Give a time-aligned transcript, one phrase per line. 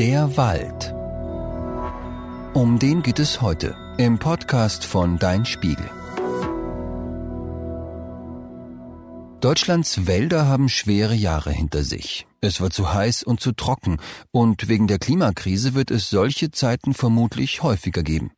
[0.00, 0.94] Der Wald.
[2.54, 5.90] Um den geht es heute im Podcast von Dein Spiegel.
[9.42, 12.26] Deutschlands Wälder haben schwere Jahre hinter sich.
[12.40, 13.98] Es war zu heiß und zu trocken,
[14.30, 18.30] und wegen der Klimakrise wird es solche Zeiten vermutlich häufiger geben.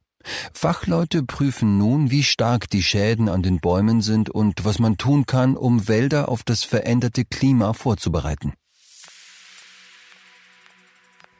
[0.52, 5.26] Fachleute prüfen nun, wie stark die Schäden an den Bäumen sind und was man tun
[5.26, 8.52] kann, um Wälder auf das veränderte Klima vorzubereiten.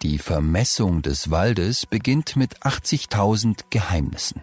[0.02, 4.42] Die Vermessung des Waldes beginnt mit 80.000 Geheimnissen.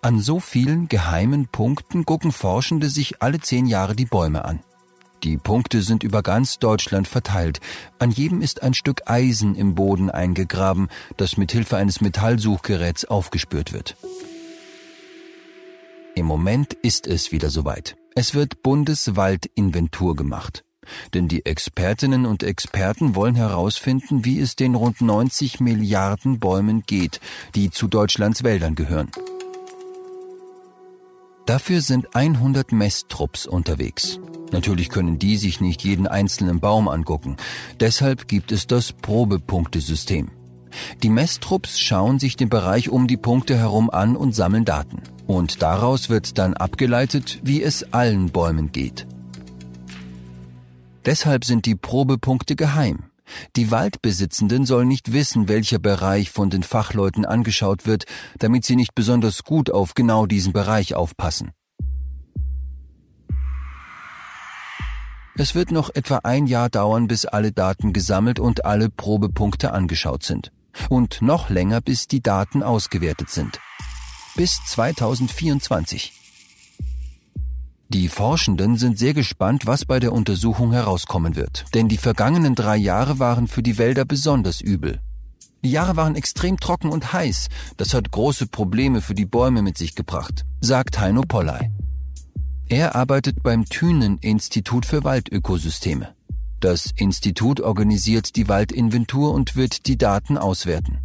[0.00, 4.60] An so vielen geheimen Punkten gucken Forschende sich alle zehn Jahre die Bäume an.
[5.22, 7.60] Die Punkte sind über ganz Deutschland verteilt.
[7.98, 13.74] An jedem ist ein Stück Eisen im Boden eingegraben, das mit Hilfe eines Metallsuchgeräts aufgespürt
[13.74, 13.98] wird.
[16.14, 17.98] Im Moment ist es wieder soweit.
[18.14, 20.65] Es wird Bundeswaldinventur gemacht.
[21.14, 27.20] Denn die Expertinnen und Experten wollen herausfinden, wie es den rund 90 Milliarden Bäumen geht,
[27.54, 29.10] die zu Deutschlands Wäldern gehören.
[31.46, 34.18] Dafür sind 100 Messtrupps unterwegs.
[34.50, 37.36] Natürlich können die sich nicht jeden einzelnen Baum angucken.
[37.78, 40.30] Deshalb gibt es das Probepunktesystem.
[41.02, 45.02] Die Messtrupps schauen sich den Bereich um die Punkte herum an und sammeln Daten.
[45.26, 49.06] Und daraus wird dann abgeleitet, wie es allen Bäumen geht.
[51.06, 53.04] Deshalb sind die Probepunkte geheim.
[53.54, 58.04] Die Waldbesitzenden sollen nicht wissen, welcher Bereich von den Fachleuten angeschaut wird,
[58.38, 61.52] damit sie nicht besonders gut auf genau diesen Bereich aufpassen.
[65.38, 70.22] Es wird noch etwa ein Jahr dauern, bis alle Daten gesammelt und alle Probepunkte angeschaut
[70.22, 70.50] sind.
[70.88, 73.60] Und noch länger, bis die Daten ausgewertet sind.
[74.34, 76.15] Bis 2024.
[77.88, 82.76] Die Forschenden sind sehr gespannt, was bei der Untersuchung herauskommen wird, denn die vergangenen drei
[82.76, 85.00] Jahre waren für die Wälder besonders übel.
[85.62, 89.78] Die Jahre waren extrem trocken und heiß, das hat große Probleme für die Bäume mit
[89.78, 91.70] sich gebracht, sagt Heino Polley.
[92.68, 96.08] Er arbeitet beim Thünen-Institut für Waldökosysteme.
[96.58, 100.98] Das Institut organisiert die Waldinventur und wird die Daten auswerten.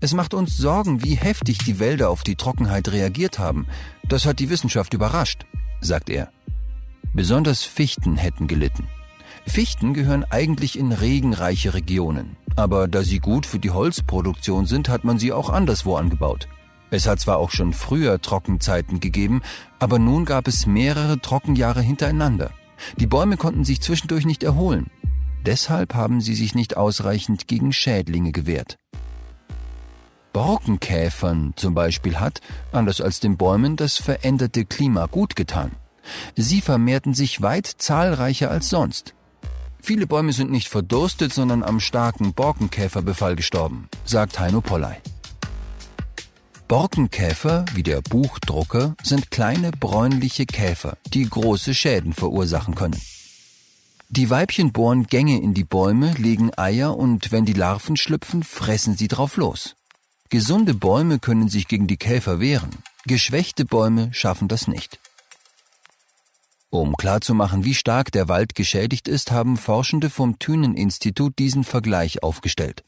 [0.00, 3.66] Es macht uns Sorgen, wie heftig die Wälder auf die Trockenheit reagiert haben.
[4.06, 5.46] Das hat die Wissenschaft überrascht
[5.84, 6.30] sagt er.
[7.12, 8.88] Besonders Fichten hätten gelitten.
[9.46, 15.04] Fichten gehören eigentlich in regenreiche Regionen, aber da sie gut für die Holzproduktion sind, hat
[15.04, 16.48] man sie auch anderswo angebaut.
[16.90, 19.42] Es hat zwar auch schon früher Trockenzeiten gegeben,
[19.78, 22.52] aber nun gab es mehrere Trockenjahre hintereinander.
[22.98, 24.90] Die Bäume konnten sich zwischendurch nicht erholen.
[25.44, 28.76] Deshalb haben sie sich nicht ausreichend gegen Schädlinge gewehrt.
[30.34, 32.40] Borkenkäfern zum Beispiel hat,
[32.72, 35.70] anders als den Bäumen, das veränderte Klima gut getan.
[36.34, 39.14] Sie vermehrten sich weit zahlreicher als sonst.
[39.80, 44.96] Viele Bäume sind nicht verdurstet, sondern am starken Borkenkäferbefall gestorben, sagt Heino Polley.
[46.66, 53.00] Borkenkäfer, wie der Buchdrucker, sind kleine bräunliche Käfer, die große Schäden verursachen können.
[54.08, 58.96] Die Weibchen bohren Gänge in die Bäume, legen Eier und wenn die Larven schlüpfen, fressen
[58.96, 59.76] sie drauf los.
[60.30, 62.70] Gesunde Bäume können sich gegen die Käfer wehren.
[63.06, 64.98] Geschwächte Bäume schaffen das nicht.
[66.70, 72.82] Um klarzumachen, wie stark der Wald geschädigt ist, haben Forschende vom Thünen-Institut diesen Vergleich aufgestellt.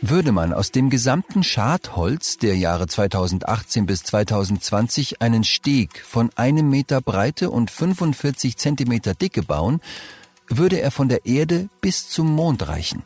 [0.00, 6.70] Würde man aus dem gesamten Schadholz der Jahre 2018 bis 2020 einen Steg von einem
[6.70, 9.80] Meter Breite und 45 Zentimeter Dicke bauen,
[10.48, 13.02] würde er von der Erde bis zum Mond reichen.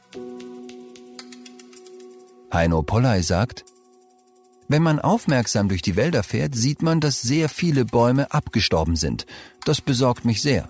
[2.53, 3.65] Heino Polley sagt,
[4.69, 9.27] wenn man aufmerksam durch die Wälder fährt, sieht man, dass sehr viele Bäume abgestorben sind.
[9.65, 10.69] Das besorgt mich sehr.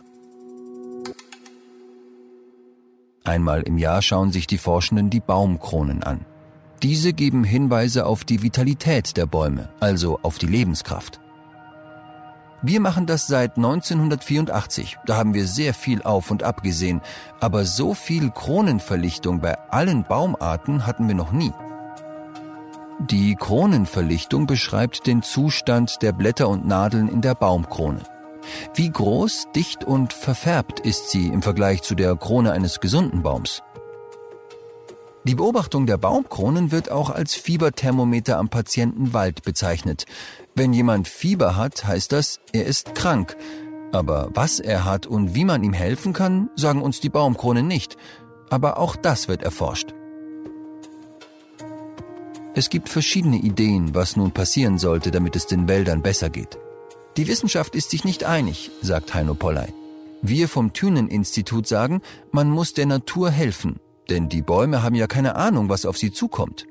[3.24, 6.24] Einmal im Jahr schauen sich die Forschenden die Baumkronen an.
[6.82, 11.20] Diese geben Hinweise auf die Vitalität der Bäume, also auf die Lebenskraft.
[12.62, 14.98] Wir machen das seit 1984.
[15.06, 17.00] Da haben wir sehr viel auf und ab gesehen,
[17.40, 21.52] aber so viel Kronenverlichtung bei allen Baumarten hatten wir noch nie.
[23.00, 28.02] Die Kronenverlichtung beschreibt den Zustand der Blätter und Nadeln in der Baumkrone.
[28.74, 33.62] Wie groß, dicht und verfärbt ist sie im Vergleich zu der Krone eines gesunden Baums?
[35.22, 40.04] Die Beobachtung der Baumkronen wird auch als Fieberthermometer am Patientenwald bezeichnet.
[40.56, 43.36] Wenn jemand Fieber hat, heißt das, er ist krank.
[43.92, 47.96] Aber was er hat und wie man ihm helfen kann, sagen uns die Baumkronen nicht.
[48.50, 49.94] Aber auch das wird erforscht.
[52.58, 56.58] Es gibt verschiedene Ideen, was nun passieren sollte, damit es den Wäldern besser geht.
[57.16, 59.72] Die Wissenschaft ist sich nicht einig, sagt Heino Polley.
[60.22, 62.02] Wir vom Thünen-Institut sagen,
[62.32, 63.76] man muss der Natur helfen.
[64.10, 66.66] Denn die Bäume haben ja keine Ahnung, was auf sie zukommt.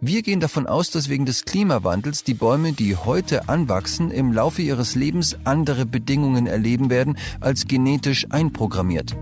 [0.00, 4.62] Wir gehen davon aus, dass wegen des Klimawandels die Bäume, die heute anwachsen, im Laufe
[4.62, 9.16] ihres Lebens andere Bedingungen erleben werden als genetisch einprogrammiert.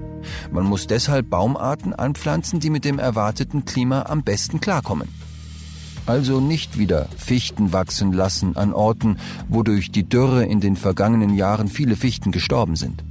[0.52, 5.08] Man muss deshalb Baumarten anpflanzen, die mit dem erwarteten Klima am besten klarkommen.
[6.06, 9.18] Also nicht wieder Fichten wachsen lassen an Orten,
[9.48, 13.04] wo durch die Dürre in den vergangenen Jahren viele Fichten gestorben sind.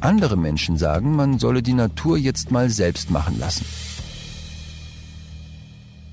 [0.00, 3.64] Andere Menschen sagen, man solle die Natur jetzt mal selbst machen lassen.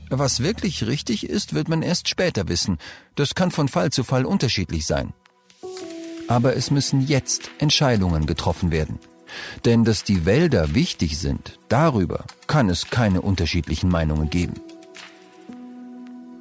[0.09, 2.77] Was wirklich richtig ist, wird man erst später wissen.
[3.15, 5.13] Das kann von Fall zu Fall unterschiedlich sein.
[6.27, 8.99] Aber es müssen jetzt Entscheidungen getroffen werden.
[9.65, 14.53] Denn dass die Wälder wichtig sind, darüber kann es keine unterschiedlichen Meinungen geben.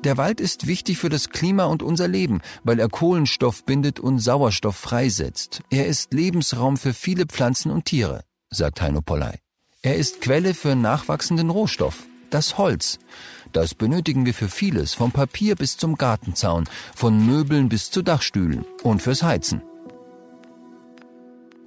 [0.04, 4.19] Der Wald ist wichtig für das Klima und unser Leben, weil er Kohlenstoff bindet und
[4.19, 5.62] Sauerstoff freisetzt.
[5.70, 9.38] Er ist Lebensraum für viele Pflanzen und Tiere, sagt Heino Polley.
[9.82, 12.99] Er ist Quelle für nachwachsenden Rohstoff, das Holz.
[13.52, 16.64] Das benötigen wir für vieles, vom Papier bis zum Gartenzaun,
[16.94, 19.62] von Möbeln bis zu Dachstühlen und fürs Heizen.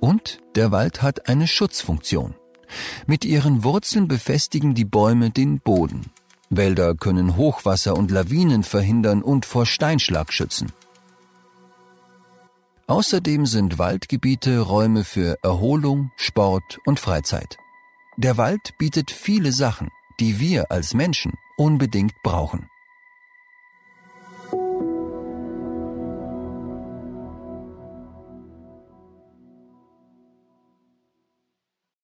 [0.01, 2.35] Und der Wald hat eine Schutzfunktion.
[3.07, 6.11] Mit ihren Wurzeln befestigen die Bäume den Boden.
[6.49, 10.71] Wälder können Hochwasser und Lawinen verhindern und vor Steinschlag schützen.
[12.87, 17.57] Außerdem sind Waldgebiete Räume für Erholung, Sport und Freizeit.
[18.17, 19.89] Der Wald bietet viele Sachen,
[20.19, 22.69] die wir als Menschen unbedingt brauchen.